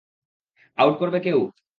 [0.77, 1.39] Out করবে কেউ?